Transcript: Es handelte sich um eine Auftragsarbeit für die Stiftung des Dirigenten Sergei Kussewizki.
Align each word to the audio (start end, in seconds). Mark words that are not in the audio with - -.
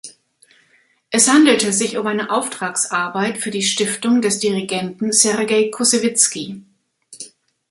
Es 1.11 1.29
handelte 1.31 1.71
sich 1.71 1.95
um 1.95 2.07
eine 2.07 2.31
Auftragsarbeit 2.31 3.37
für 3.37 3.51
die 3.51 3.61
Stiftung 3.61 4.19
des 4.19 4.39
Dirigenten 4.39 5.11
Sergei 5.11 5.69
Kussewizki. 5.69 6.63